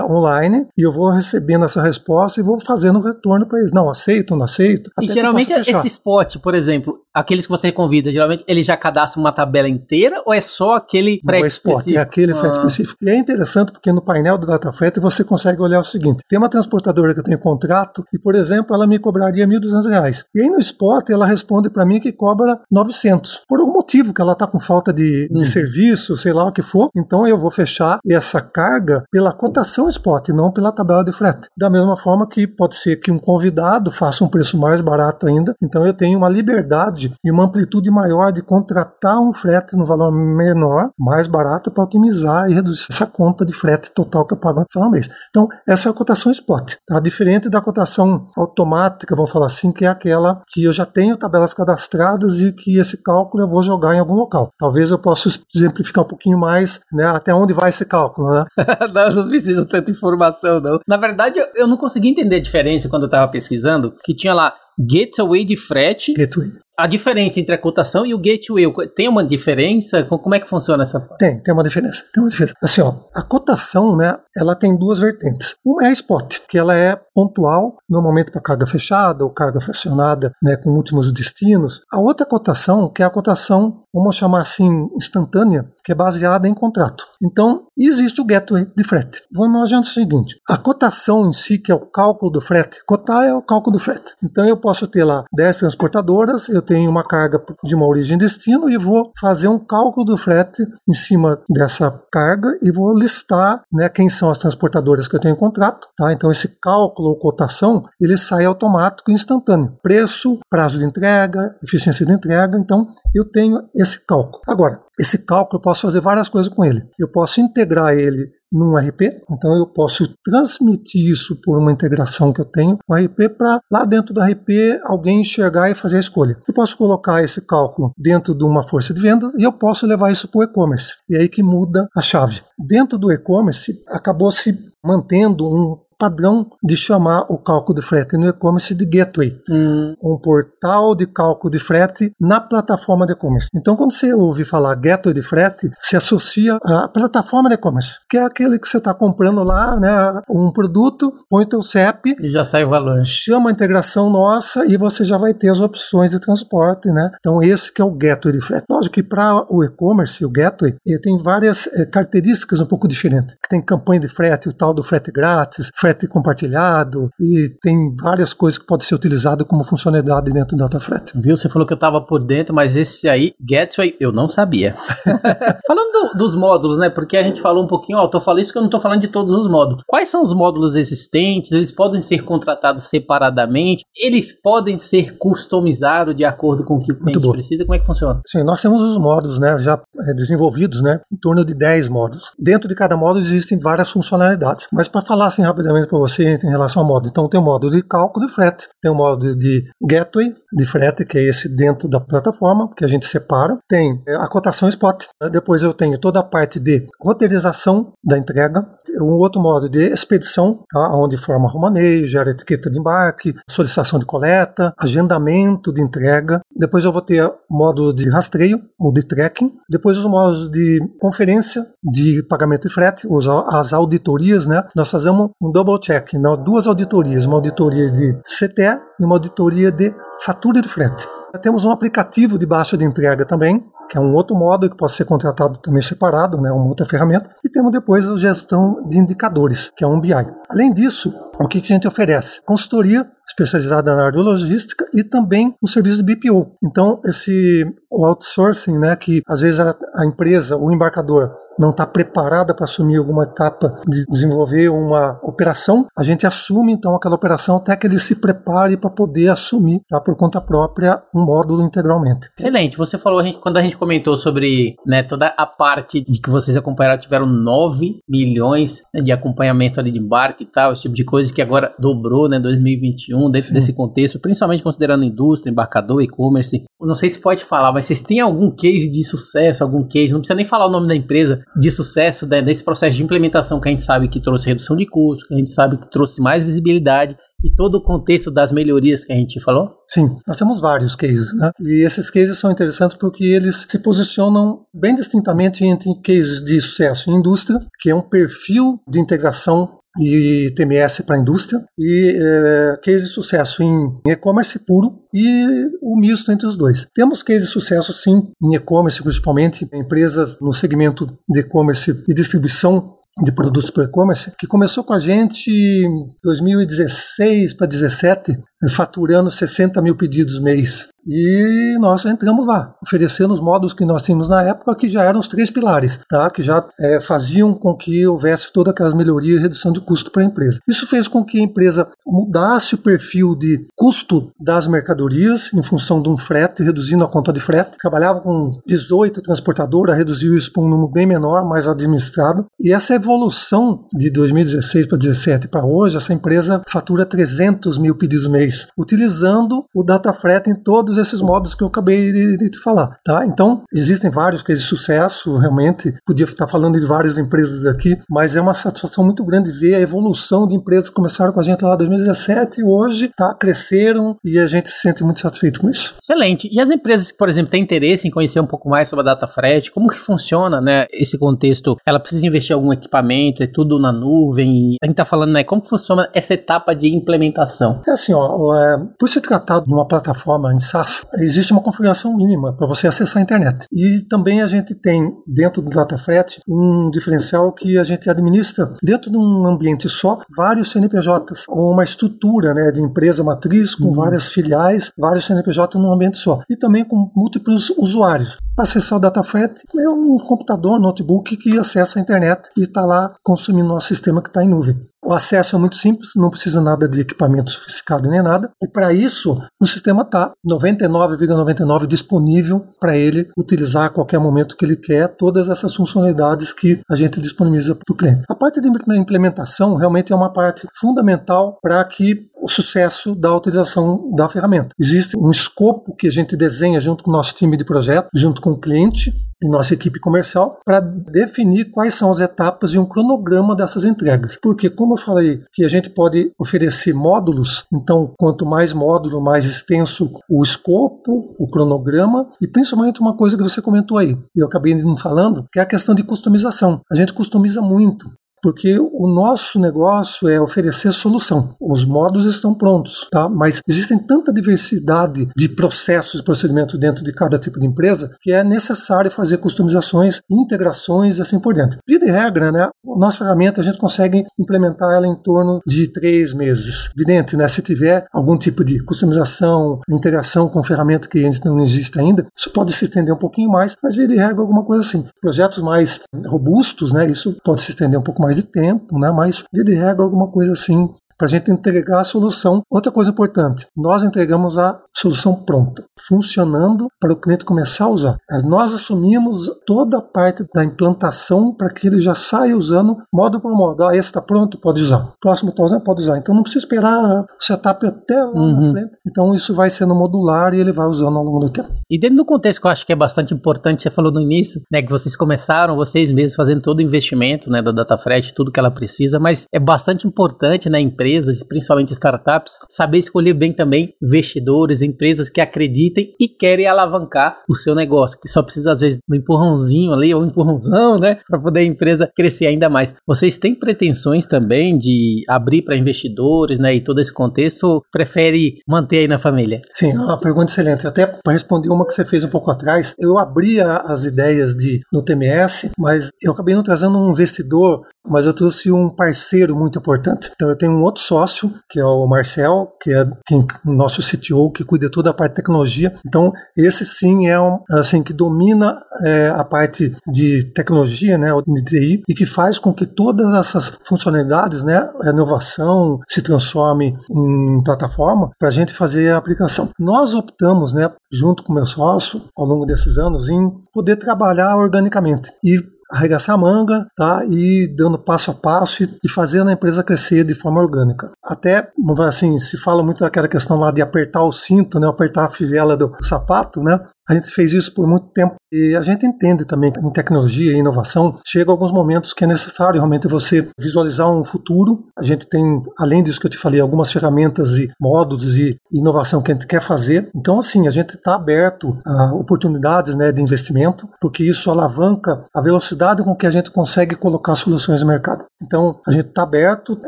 [0.00, 3.72] online, e eu vou recebendo essa resposta e vou fazendo o retorno para eles.
[3.72, 4.90] Não, aceito, não aceito.
[5.00, 9.32] E geralmente esse spot, por exemplo, aqueles que você convida, geralmente ele já cadastra uma
[9.32, 11.98] tabela inteira ou é só aquele frete é spot, específico?
[11.98, 12.36] É aquele ah.
[12.36, 12.98] frete específico.
[13.02, 16.48] E é interessante porque no painel do DataFrete você consegue olhar o seguinte: tem uma
[16.48, 20.24] transportadora que eu tenho contrato e, por exemplo, ela me cobraria R$ 1.200.
[20.34, 23.42] E aí no spot ela responde para mim que cobra 900.
[23.48, 25.46] Por algum motivo que ela está com falta de, de hum.
[25.46, 30.30] serviço, sei lá o que for, então eu vou fechar essa carga pela cotação spot,
[30.30, 31.48] não pela tabela de frete.
[31.56, 35.54] Da mesma forma que pode ser que um convidado faça um preço mais barato ainda,
[35.62, 40.10] então eu tenho uma liberdade e uma amplitude maior de contratar um frete no valor
[40.10, 44.60] menor, mais barato, para otimizar e reduzir essa conta de frete total que eu pago
[44.60, 45.08] no final do mês.
[45.28, 46.74] Então, essa é a cotação spot.
[46.86, 46.98] Tá?
[47.00, 51.52] Diferente da cotação automática, vamos falar assim, que é aquela que eu já tenho tabelas
[51.52, 54.50] cadastradas e que esse cálculo eu vou jogar em algum local.
[54.58, 58.44] Talvez eu possa exemplificar um pouquinho mais, né, até onde vai esse cálculo, né?
[58.92, 60.78] não, não precisa tanta informação, não.
[60.86, 64.54] Na verdade, eu não consegui entender a diferença quando eu estava pesquisando, que tinha lá
[64.78, 66.14] gateway de frete.
[66.14, 70.02] Gateway a diferença entre a cotação e o gateway, tem uma diferença?
[70.04, 71.00] Como é que funciona essa?
[71.18, 72.04] Tem, tem uma diferença.
[72.12, 72.54] Tem uma diferença.
[72.62, 75.56] Assim, ó, a cotação, né, ela tem duas vertentes.
[75.64, 80.32] Uma é a spot, que ela é pontual, normalmente para carga fechada ou carga fracionada,
[80.42, 81.80] né, com últimos destinos.
[81.92, 86.54] A outra cotação, que é a cotação, vamos chamar assim, instantânea, que é baseada em
[86.54, 87.06] contrato.
[87.22, 89.22] Então, existe o gateway de frete.
[89.32, 93.24] Vamos imaginar o seguinte: a cotação em si, que é o cálculo do frete, cotar
[93.24, 94.14] é o cálculo do frete.
[94.22, 98.68] Então, eu posso ter lá 10 transportadoras, eu tenho uma carga de uma origem destino
[98.68, 103.88] e vou fazer um cálculo do frete em cima dessa carga e vou listar né,
[103.88, 105.88] quem são as transportadoras que eu tenho em contrato.
[105.96, 106.12] Tá?
[106.12, 109.76] Então, esse cálculo ou cotação ele sai automático e instantâneo.
[109.82, 112.58] Preço, prazo de entrega, eficiência de entrega.
[112.58, 114.42] Então, eu tenho esse cálculo.
[114.46, 116.82] Agora, esse cálculo eu posso fazer várias coisas com ele.
[116.98, 122.40] Eu posso integrar ele num RP, então eu posso transmitir isso por uma integração que
[122.40, 126.00] eu tenho com o RP para lá dentro do RP alguém enxergar e fazer a
[126.00, 126.38] escolha.
[126.46, 130.12] Eu posso colocar esse cálculo dentro de uma força de vendas e eu posso levar
[130.12, 130.92] isso para o e-commerce.
[131.10, 132.42] E é aí que muda a chave.
[132.56, 138.28] Dentro do e-commerce acabou se mantendo um padrão de chamar o cálculo de frete no
[138.28, 139.94] e-commerce de gateway, hum.
[140.02, 143.48] um portal de cálculo de frete na plataforma de e-commerce.
[143.54, 148.18] Então, quando você ouve falar gateway de frete, se associa à plataforma de e-commerce, que
[148.18, 152.30] é aquele que você está comprando lá, né, um produto, põe o teu CEP e
[152.30, 153.02] já sai o valor.
[153.04, 157.10] Chama a integração nossa e você já vai ter as opções de transporte, né?
[157.18, 158.64] Então, esse que é o gateway de frete.
[158.68, 163.36] Lógico que para o e-commerce, o gateway, ele tem várias é, características um pouco diferentes.
[163.48, 168.58] Tem campanha de frete, o tal do frete grátis, frete compartilhado e tem várias coisas
[168.58, 171.12] que podem ser utilizadas como funcionalidade dentro do DataFrete.
[171.16, 171.36] Viu?
[171.36, 174.74] Você falou que eu estava por dentro, mas esse aí, Gateway, eu não sabia.
[175.66, 176.90] falando do, dos módulos, né?
[176.90, 178.80] Porque a gente falou um pouquinho, ó, eu tô falando isso porque eu não estou
[178.80, 179.82] falando de todos os módulos.
[179.86, 181.52] Quais são os módulos existentes?
[181.52, 183.84] Eles podem ser contratados separadamente?
[183.96, 187.64] Eles podem ser customizados de acordo com o que o cliente precisa?
[187.64, 188.20] Como é que funciona?
[188.26, 192.32] Sim, nós temos os módulos, né, já é, desenvolvidos, né, em torno de 10 módulos.
[192.38, 194.66] Dentro de cada módulo existem várias funcionalidades.
[194.72, 197.08] Mas para falar assim rapidamente para você em relação ao modo.
[197.08, 201.04] Então tem o modo de cálculo de frete, tem o modo de gateway de frete,
[201.04, 203.58] que é esse dentro da plataforma, que a gente separa.
[203.68, 205.04] Tem é, a cotação spot.
[205.22, 205.30] Né?
[205.30, 208.64] Depois eu tenho toda a parte de roteirização da entrega.
[209.00, 210.96] Um outro modo de expedição, tá?
[210.96, 216.40] onde forma romaneio, gera etiqueta de embarque, solicitação de coleta, agendamento de entrega.
[216.54, 219.52] Depois eu vou ter modo de rastreio ou de tracking.
[219.68, 223.06] Depois os modos de conferência de pagamento de frete,
[223.48, 224.62] as auditorias, né?
[224.74, 229.70] Nós fazemos um double check, não, duas auditorias, uma auditoria de CTE e uma auditoria
[229.70, 231.06] de fatura de frete.
[231.42, 234.92] Temos um aplicativo de baixa de entrega também, que é um outro modo que pode
[234.92, 237.30] ser contratado também separado, né, uma outra ferramenta.
[237.44, 240.12] E temos depois a gestão de indicadores, que é um BI.
[240.48, 242.42] Além disso, o que a gente oferece?
[242.44, 246.56] Consultoria especializada na área de logística e também o serviço de BPO.
[246.62, 251.86] Então, esse o outsourcing, né, que às vezes a, a empresa, o embarcador, não está
[251.86, 257.56] preparada para assumir alguma etapa de desenvolver uma operação, a gente assume então aquela operação
[257.56, 262.28] até que ele se prepare para poder assumir tá, por conta própria um módulo integralmente.
[262.36, 262.76] Excelente.
[262.76, 266.30] Você falou, a gente, quando a gente comentou sobre né, toda a parte de que
[266.30, 270.94] vocês acompanharam, tiveram 9 milhões né, de acompanhamento ali de embarque e tal, esse tipo
[270.94, 273.54] de coisa que agora dobrou, né, 2021, dentro Sim.
[273.54, 276.64] desse contexto, principalmente considerando indústria, embarcador, e-commerce.
[276.80, 280.20] Não sei se pode falar, mas vocês têm algum case de sucesso, algum case, não
[280.20, 283.68] precisa nem falar o nome da empresa, de sucesso né, desse processo de implementação que
[283.68, 286.42] a gente sabe que trouxe redução de custo, que a gente sabe que trouxe mais
[286.42, 289.68] visibilidade e todo o contexto das melhorias que a gente falou?
[289.86, 291.50] Sim, nós temos vários cases, né?
[291.60, 297.10] E esses cases são interessantes porque eles se posicionam bem distintamente entre cases de sucesso
[297.10, 302.76] em indústria, que é um perfil de integração e TMS para a indústria e é,
[302.82, 306.86] case de sucesso em e-commerce puro e o misto entre os dois.
[306.94, 312.90] Temos case de sucesso sim em e-commerce, principalmente empresas no segmento de e-commerce e distribuição
[313.22, 318.38] de produtos para e-commerce, que começou com a gente em 2016 para 2017,
[318.70, 320.88] faturando 60 mil pedidos mês.
[321.06, 325.20] E nós entramos lá, oferecendo os módulos que nós tínhamos na época, que já eram
[325.20, 326.30] os três pilares, tá?
[326.30, 330.22] que já é, faziam com que houvesse todas aquelas melhorias e redução de custo para
[330.22, 330.58] a empresa.
[330.68, 336.00] Isso fez com que a empresa mudasse o perfil de custo das mercadorias em função
[336.00, 337.78] de um frete, reduzindo a conta de frete.
[337.78, 342.46] Trabalhava com 18 transportadoras, reduziu isso para um número bem menor, mais administrado.
[342.60, 348.28] E essa evolução de 2016 para 2017 para hoje, essa empresa fatura 300 mil pedidos
[348.28, 352.50] mês, utilizando o data frete em todos todos esses modos que eu acabei de, de
[352.50, 353.26] te falar, tá?
[353.26, 358.36] Então, existem vários cases de sucesso, realmente, podia estar falando de várias empresas aqui, mas
[358.36, 361.62] é uma satisfação muito grande ver a evolução de empresas que começaram com a gente
[361.62, 363.34] lá em 2017 e hoje, tá?
[363.34, 365.94] Cresceram e a gente se sente muito satisfeito com isso.
[366.00, 366.48] Excelente.
[366.50, 369.14] E as empresas que, por exemplo, têm interesse em conhecer um pouco mais sobre a
[369.14, 371.76] data frete, como que funciona, né, esse contexto?
[371.86, 374.76] Ela precisa investir em algum equipamento, é tudo na nuvem?
[374.82, 377.82] A gente tá falando, né, como que funciona essa etapa de implementação?
[377.86, 380.83] É assim, ó, é, por ser tratado numa plataforma em SaaS,
[381.18, 383.66] existe uma configuração mínima para você acessar a internet.
[383.72, 389.10] E também a gente tem dentro do DataFret um diferencial que a gente administra dentro
[389.10, 393.94] de um ambiente só vários CNPJs, ou uma estrutura né, de empresa matriz com uhum.
[393.94, 396.40] várias filiais, vários CNPJs num ambiente só.
[396.48, 398.36] E também com múltiplos usuários.
[398.54, 403.12] Para acessar o DataFret é um computador, notebook que acessa a internet e está lá
[403.22, 404.78] consumindo nosso sistema que está em nuvem.
[405.04, 408.50] O acesso é muito simples, não precisa nada de equipamento sofisticado nem nada.
[408.62, 414.56] E para isso, o sistema está 99,99 ,99 disponível para ele utilizar a qualquer momento
[414.56, 418.22] que ele quer todas essas funcionalidades que a gente disponibiliza para o cliente.
[418.28, 424.10] A parte de implementação realmente é uma parte fundamental para que o sucesso da utilização
[424.14, 424.68] da ferramenta.
[424.78, 428.40] Existe um escopo que a gente desenha junto com o nosso time de projeto, junto
[428.40, 429.12] com o cliente
[429.44, 434.38] e nossa equipe comercial, para definir quais são as etapas e um cronograma dessas entregas.
[434.42, 439.44] Porque, como eu falei, que a gente pode oferecer módulos, então quanto mais módulo, mais
[439.44, 444.74] extenso o escopo, o cronograma e principalmente uma coisa que você comentou aí, eu acabei
[444.74, 446.80] não falando, que é a questão de customização.
[446.90, 448.10] A gente customiza muito
[448.44, 451.56] porque o nosso negócio é oferecer solução.
[451.58, 453.26] Os modos estão prontos, tá?
[453.26, 458.30] Mas existem tanta diversidade de processos e procedimentos dentro de cada tipo de empresa que
[458.30, 461.78] é necessário fazer customizações, integrações e assim por dentro.
[461.88, 462.68] Via de regra, né?
[462.84, 466.90] Nossa ferramenta a gente consegue implementar ela em torno de três meses.
[466.94, 467.48] Evidente, né?
[467.48, 472.52] Se tiver algum tipo de customização, integração com ferramenta que ainda não existe ainda, isso
[472.52, 475.06] pode se estender um pouquinho mais, mas via de regra alguma coisa assim.
[475.18, 477.10] Projetos mais robustos, né?
[477.10, 479.10] Isso pode se estender um pouco mais mais de tempo, né?
[479.12, 482.62] mas de regra alguma coisa assim para a gente entregar a solução.
[482.68, 488.18] Outra coisa importante, nós entregamos a solução pronta, funcionando para o cliente começar a usar.
[488.44, 493.52] Nós assumimos toda a parte da implantação para que ele já saia usando modo por
[493.52, 493.84] modo.
[493.84, 495.12] Ah, esse está pronto, pode usar.
[495.20, 496.18] Próximo está usando, pode usar.
[496.18, 498.60] Então não precisa esperar o setup até lá uhum.
[498.60, 498.98] na frente.
[499.06, 501.70] Então isso vai sendo modular e ele vai usando ao longo do tempo.
[501.90, 504.60] E dentro do contexto que eu acho que é bastante importante, você falou no início,
[504.70, 508.60] né, que vocês começaram, vocês mesmos fazendo todo o investimento, né, da DataFresh, tudo que
[508.60, 514.82] ela precisa, mas é bastante importante empresa empresas, principalmente startups, saber escolher bem também investidores,
[514.84, 519.14] empresas que acreditem e querem alavancar o seu negócio, que só precisa às vezes um
[519.14, 522.94] empurrãozinho ali ou um empurrãozão, né, para poder a empresa crescer ainda mais.
[523.06, 528.58] Vocês têm pretensões também de abrir para investidores, né, e todo esse contexto, ou prefere
[528.68, 529.60] manter aí na família?
[529.74, 530.86] Sim, é uma pergunta excelente.
[530.86, 534.80] Até para responder uma que você fez um pouco atrás, eu abria as ideias de
[534.92, 539.78] no TMS, mas eu acabei não trazendo um investidor mas eu trouxe um parceiro muito
[539.78, 540.30] importante.
[540.34, 544.02] Então eu tenho um outro sócio, que é o Marcel, que é quem, o nosso
[544.02, 545.94] CTO, que cuida toda a parte de tecnologia.
[546.06, 551.64] Então esse sim é um, assim que domina é, a parte de tecnologia, né, de
[551.64, 557.62] TI, e que faz com que todas essas funcionalidades, né, a inovação se transforme em
[557.62, 559.70] plataforma para a gente fazer a aplicação.
[559.78, 564.56] Nós optamos, né, junto com o meu sócio, ao longo desses anos, em poder trabalhar
[564.56, 565.58] organicamente e
[565.90, 567.24] arregaçar a manga, tá?
[567.28, 571.10] E dando passo a passo e, e fazendo a empresa crescer de forma orgânica.
[571.22, 571.68] Até,
[572.06, 574.88] assim, se fala muito daquela questão lá de apertar o cinto, né?
[574.88, 576.78] Apertar a fivela do sapato, né?
[577.08, 580.52] A gente fez isso por muito tempo e a gente entende também que em tecnologia
[580.52, 584.84] e inovação chega alguns momentos que é necessário realmente você visualizar um futuro.
[584.98, 589.22] A gente tem, além disso que eu te falei, algumas ferramentas e módulos e inovação
[589.22, 590.10] que a gente quer fazer.
[590.14, 595.40] Então, assim, a gente está aberto a oportunidades né, de investimento, porque isso alavanca a
[595.40, 598.24] velocidade com que a gente consegue colocar soluções no mercado.
[598.42, 599.80] Então, a gente está aberto,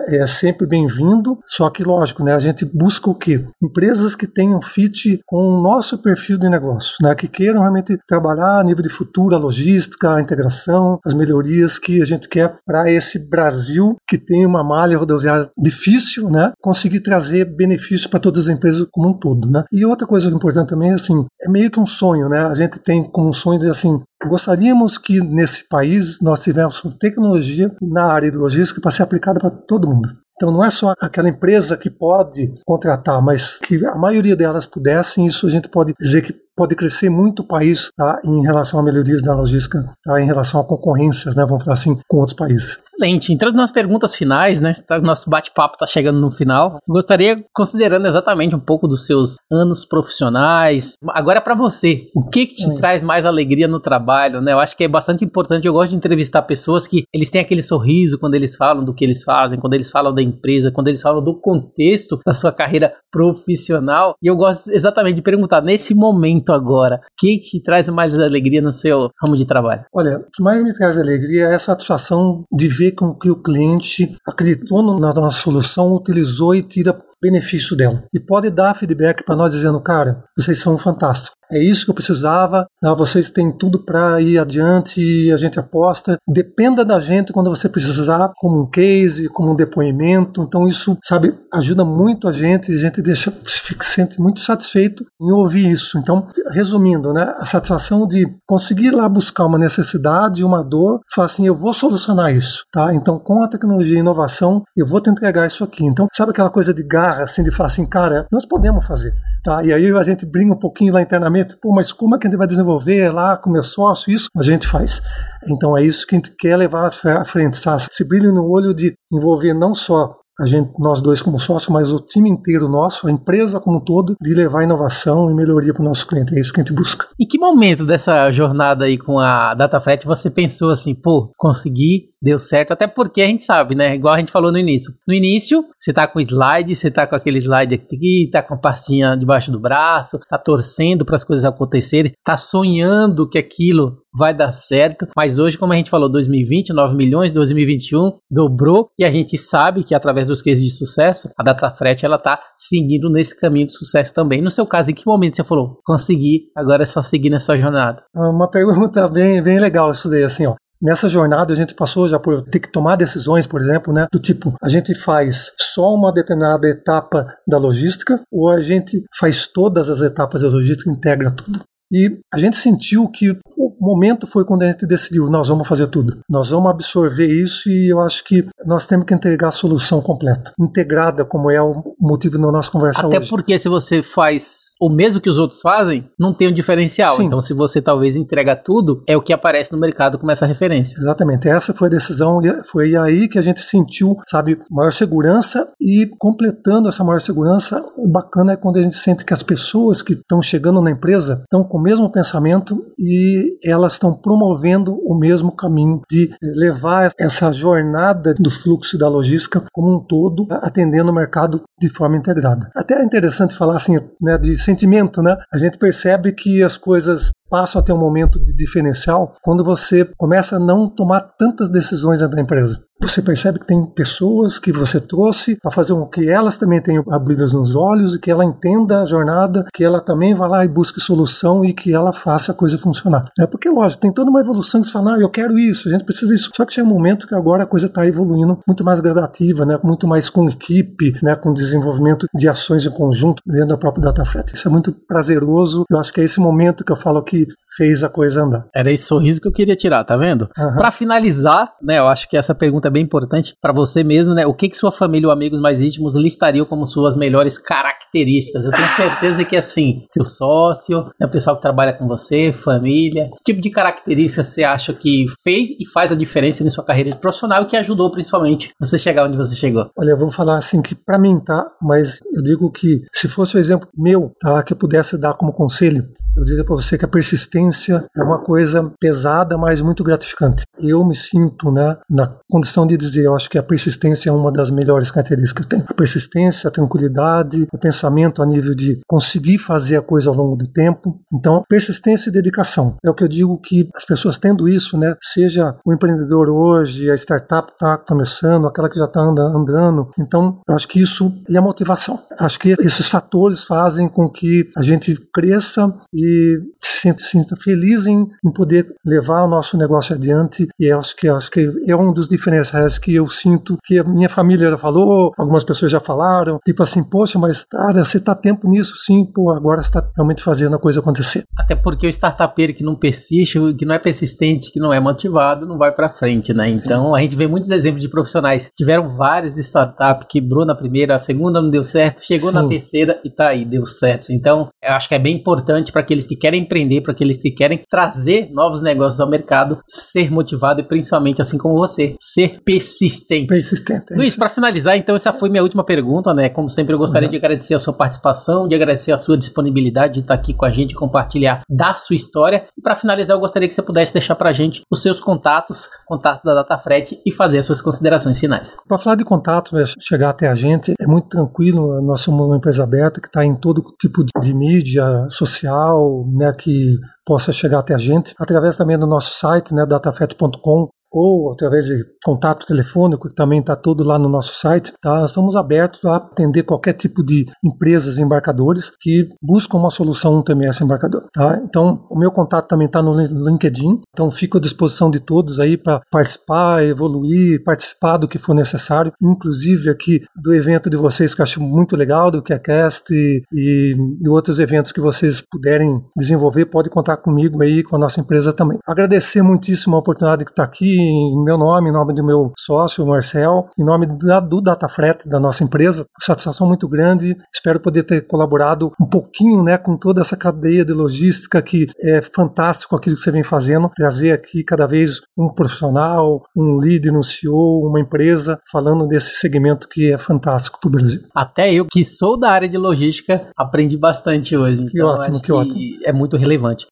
[0.09, 3.45] é sempre bem-vindo, só que, lógico, né, a gente busca o quê?
[3.63, 8.56] Empresas que tenham fit com o nosso perfil de negócio né, que queiram realmente trabalhar
[8.59, 12.91] a nível de futuro, a logística, a integração, as melhorias que a gente quer para
[12.91, 18.55] esse Brasil que tem uma malha rodoviária difícil, né, conseguir trazer benefício para todas as
[18.55, 19.65] empresas como um todo, né.
[19.73, 23.05] E outra coisa importante também, assim, é meio que um sonho, né, a gente tem
[23.05, 28.37] como um sonho de, assim, gostaríamos que nesse país nós tivéssemos tecnologia na área de
[28.37, 30.09] logística para ser aplicada para todo mundo.
[30.37, 35.27] Então não é só aquela empresa que pode contratar, mas que a maioria delas pudessem,
[35.27, 38.83] isso a gente pode dizer que pode crescer muito o país tá, em relação a
[38.83, 42.79] melhorias da logística, tá, em relação a concorrências, né, vamos falar assim, com outros países.
[42.83, 43.33] Excelente.
[43.33, 46.79] Entrando nas perguntas finais, né, tá, nosso bate-papo está chegando no final.
[46.89, 52.55] Gostaria, considerando exatamente um pouco dos seus anos profissionais, agora para você, o que, que
[52.55, 52.75] te Sim.
[52.75, 54.41] traz mais alegria no trabalho?
[54.41, 54.53] Né?
[54.53, 55.67] Eu acho que é bastante importante.
[55.67, 59.05] Eu gosto de entrevistar pessoas que eles têm aquele sorriso quando eles falam do que
[59.05, 62.95] eles fazem, quando eles falam da empresa, quando eles falam do contexto da sua carreira
[63.11, 64.15] profissional.
[64.23, 66.97] E eu gosto exatamente de perguntar nesse momento momento agora?
[66.97, 69.85] O que te traz mais alegria no seu ramo de trabalho?
[69.93, 73.43] Olha, o que mais me traz alegria é a satisfação de ver com que o
[73.43, 78.05] cliente acreditou na nossa solução, utilizou e tira benefício dela.
[78.13, 81.37] E pode dar feedback para nós dizendo, cara, vocês são fantásticos.
[81.51, 82.67] É isso que eu precisava.
[82.83, 82.95] Né?
[82.97, 86.19] Vocês têm tudo para ir adiante e a gente aposta.
[86.29, 90.43] Dependa da gente quando você precisar, como um case, como um depoimento.
[90.43, 92.73] Então isso, sabe, ajuda muito a gente.
[92.73, 95.99] A gente deixa, fica sente muito satisfeito em ouvir isso.
[95.99, 101.47] Então, resumindo, né, a satisfação de conseguir lá buscar uma necessidade, uma dor, falar assim,
[101.47, 102.95] eu vou solucionar isso, tá?
[102.95, 105.85] Então, com a tecnologia e inovação, eu vou te entregar isso aqui.
[105.85, 109.15] Então, sabe aquela coisa de garra, assim, de falar assim, cara, nós podemos fazer.
[109.47, 109.65] Tá?
[109.65, 112.31] E aí a gente brinca um pouquinho lá internamente, pô, mas como é que a
[112.31, 114.29] gente vai desenvolver lá com meu sócio isso?
[114.37, 115.01] A gente faz.
[115.49, 117.85] Então é isso que a gente quer levar à frente, sabe?
[117.89, 121.93] Esse brilho no olho de envolver não só a gente, nós dois como sócio, mas
[121.93, 125.81] o time inteiro nosso, a empresa como um todo, de levar inovação e melhoria para
[125.81, 126.37] o nosso cliente.
[126.37, 127.07] É isso que a gente busca.
[127.19, 132.39] Em que momento dessa jornada aí com a DataFret você pensou assim, pô, consegui deu
[132.39, 133.95] certo, até porque a gente sabe, né?
[133.95, 134.93] Igual a gente falou no início.
[135.07, 138.59] No início, você tá com slide, você tá com aquele slide aqui, tá com a
[138.59, 144.35] pastinha debaixo do braço, tá torcendo para as coisas acontecerem, tá sonhando que aquilo vai
[144.35, 145.07] dar certo.
[145.15, 149.85] Mas hoje, como a gente falou, 2020, 9 milhões, 2021 dobrou e a gente sabe
[149.85, 154.13] que através dos cases de sucesso, a DataFret ela tá seguindo nesse caminho de sucesso
[154.13, 154.41] também.
[154.41, 158.03] No seu caso, em que momento você falou, consegui, agora é só seguir nessa jornada?
[158.15, 160.55] Uma pergunta bem, bem legal isso daí, assim, ó.
[160.81, 164.19] Nessa jornada a gente passou já por ter que tomar decisões, por exemplo, né, do
[164.19, 169.89] tipo, a gente faz só uma determinada etapa da logística ou a gente faz todas
[169.89, 171.63] as etapas da logística, integra tudo.
[171.91, 173.39] E a gente sentiu que
[173.81, 176.19] momento foi quando a gente decidiu, nós vamos fazer tudo.
[176.29, 180.53] Nós vamos absorver isso e eu acho que nós temos que entregar a solução completa,
[180.59, 183.17] integrada, como é o motivo da nossa conversa Até hoje.
[183.17, 187.17] Até porque se você faz o mesmo que os outros fazem, não tem um diferencial.
[187.17, 187.25] Sim.
[187.25, 190.99] Então se você talvez entrega tudo, é o que aparece no mercado como essa referência.
[190.99, 191.49] Exatamente.
[191.49, 196.09] Essa foi a decisão e foi aí que a gente sentiu, sabe, maior segurança e
[196.19, 200.15] completando essa maior segurança, o bacana é quando a gente sente que as pessoas que
[200.15, 205.55] estão chegando na empresa estão com o mesmo pensamento e elas estão promovendo o mesmo
[205.55, 211.63] caminho de levar essa jornada do fluxo da logística como um todo, atendendo o mercado
[211.79, 212.71] de forma integrada.
[212.75, 215.37] Até é interessante falar assim, né, de sentimento, né?
[215.53, 220.05] A gente percebe que as coisas passam a ter um momento de diferencial quando você
[220.17, 222.81] começa a não tomar tantas decisões dentro da empresa.
[223.01, 227.05] Você percebe que tem pessoas que você trouxe para fazer com que elas também tenham
[227.11, 230.69] abridas nos olhos e que ela entenda a jornada, que ela também vá lá e
[230.69, 233.31] busque solução e que ela faça a coisa funcionar.
[233.39, 235.93] É porque, lógico, tem toda uma evolução que você fala, ah, eu quero isso, a
[235.93, 236.51] gente precisa disso.
[236.55, 239.79] Só que chega um momento que agora a coisa está evoluindo muito mais gradativa, né?
[239.83, 241.37] muito mais com equipe, né?
[241.37, 244.55] com desenvolvimento de ações em conjunto dentro da própria DataFet.
[244.55, 245.85] Isso é muito prazeroso.
[245.91, 248.67] Eu acho que é esse momento que eu falo que fez a coisa andar.
[248.75, 250.49] Era esse sorriso que eu queria tirar, tá vendo?
[250.59, 250.77] Uhum.
[250.77, 254.47] Para finalizar, né, eu acho que essa pergunta é bem importante para você mesmo, né?
[254.47, 258.65] O que que sua família ou amigos mais íntimos listariam como suas melhores características?
[258.65, 263.29] Eu tenho certeza que assim, teu sócio, né, o pessoal que trabalha com você, família,
[263.45, 267.11] que tipo de característica você acha que fez e faz a diferença na sua carreira
[267.11, 269.91] de profissional e que ajudou principalmente você chegar onde você chegou?
[269.97, 271.67] Olha, eu vou falar assim que para mim, tá?
[271.81, 275.53] Mas eu digo que se fosse o exemplo meu, tá, que eu pudesse dar como
[275.53, 276.07] conselho,
[276.37, 280.65] eu diria para você que a persistência é uma coisa pesada, mas muito gratificante.
[280.79, 284.53] Eu me sinto né, na condição de dizer, eu acho que a persistência é uma
[284.53, 285.91] das melhores características que eu tenho.
[285.91, 290.57] A persistência, a tranquilidade, o pensamento a nível de conseguir fazer a coisa ao longo
[290.57, 291.21] do tempo.
[291.33, 292.97] Então, persistência e dedicação.
[293.05, 297.11] É o que eu digo que as pessoas tendo isso, né, seja o empreendedor hoje,
[297.11, 300.11] a startup está começando, aquela que já está andando.
[300.19, 302.21] Então, eu acho que isso é a motivação.
[302.39, 308.07] Acho que esses fatores fazem com que a gente cresça e se sinta, sinta feliz
[308.07, 310.66] em, em, poder levar o nosso negócio adiante.
[310.79, 314.05] E eu acho que, acho que é um dos diferenciais que eu sinto que a
[314.05, 318.35] minha família já falou, algumas pessoas já falaram, tipo assim, poxa, mas cara, você está
[318.35, 321.45] tempo nisso, sim, pô, agora você está realmente fazendo a coisa acontecer.
[321.57, 325.67] Até porque o startupeiro que não persiste, que não é persistente, que não é motivado,
[325.67, 326.69] não vai para frente, né?
[326.69, 328.71] Então a gente vê muitos exemplos de profissionais.
[328.77, 332.57] Tiveram várias startups, quebrou na primeira, a segunda não deu certo, chegou sim.
[332.57, 334.33] na terceira e tá aí, deu certo.
[334.33, 337.39] Então eu acho que é bem importante para que aqueles que querem empreender, para aqueles
[337.39, 342.61] que querem trazer novos negócios ao mercado, ser motivado e principalmente assim como você, ser
[342.65, 343.47] persistente.
[343.47, 344.13] Persistente.
[344.13, 346.49] É Luiz, para finalizar, então essa foi minha última pergunta, né?
[346.49, 347.31] Como sempre eu gostaria uhum.
[347.31, 350.71] de agradecer a sua participação, de agradecer a sua disponibilidade de estar aqui com a
[350.71, 352.67] gente, compartilhar da sua história.
[352.77, 355.89] E para finalizar, eu gostaria que você pudesse deixar para a gente os seus contatos,
[356.07, 358.77] contatos da DataFret e fazer as suas considerações finais.
[358.87, 362.01] Para falar de contato, né, chegar até a gente é muito tranquilo.
[362.03, 366.97] Nós somos uma empresa aberta que está em todo tipo de mídia social, né, que
[367.27, 372.05] possa chegar até a gente, através também do nosso site, né, datafet.com, ou através de
[372.23, 374.93] contato telefônico, que também está tudo lá no nosso site.
[375.01, 375.21] Tá?
[375.21, 380.85] Nós estamos abertos a atender qualquer tipo de empresas embarcadores que buscam uma solução TMS
[380.85, 381.25] embarcador.
[381.33, 381.59] Tá?
[381.65, 385.79] Então, o meu contato também está no LinkedIn, então fico à disposição de todos aí
[385.79, 391.41] para participar, evoluir, participar do que for necessário, inclusive aqui do evento de vocês que
[391.41, 396.67] eu acho muito legal, do QCast e, e, e outros eventos que vocês puderem desenvolver,
[396.67, 398.79] pode contar comigo aí, com a nossa empresa também.
[398.87, 403.07] Agradecer muitíssimo a oportunidade que está aqui em meu nome, em nome do meu sócio,
[403.07, 406.07] Marcel, em nome da, do DataFret, da nossa empresa.
[406.21, 407.37] Satisfação muito grande.
[407.53, 412.21] Espero poder ter colaborado um pouquinho né, com toda essa cadeia de logística que é
[412.23, 413.91] fantástico aquilo que você vem fazendo.
[413.95, 419.89] Trazer aqui cada vez um profissional, um líder, um CEO, uma empresa falando desse segmento
[419.89, 421.23] que é fantástico para o Brasil.
[421.35, 424.85] Até eu, que sou da área de logística, aprendi bastante hoje.
[424.87, 425.81] Que então ótimo, que, que ótimo.
[426.05, 426.87] É muito relevante.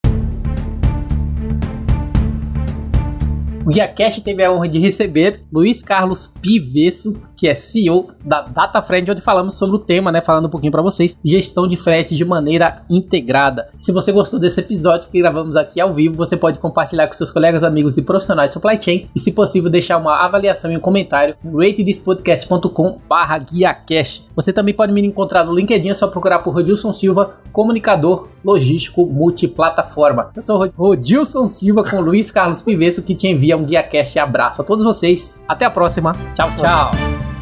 [3.67, 9.11] O GuiaCast teve a honra de receber Luiz Carlos Pivesso, que é CEO da DataFriend,
[9.11, 12.25] onde falamos sobre o tema, né, falando um pouquinho para vocês, gestão de frete de
[12.25, 13.69] maneira integrada.
[13.77, 17.31] Se você gostou desse episódio que gravamos aqui ao vivo, você pode compartilhar com seus
[17.31, 21.37] colegas, amigos e profissionais supply chain e, se possível, deixar uma avaliação e um comentário
[21.45, 24.27] no ratedspodcast.com/guiacast.
[24.35, 29.05] Você também pode me encontrar no LinkedIn, é só procurar por Rodilson Silva, comunicador logístico
[29.05, 30.31] multiplataforma.
[30.35, 34.19] Eu sou Rodilson Silva com Luiz Carlos Pivesso, que te envia um GuiaCast.
[34.19, 35.39] Abraço a todos vocês.
[35.47, 36.13] Até a próxima.
[36.35, 37.34] Tchau, tchau.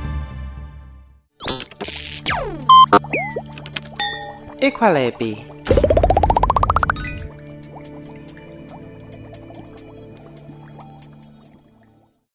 [4.60, 5.51] Equalabi.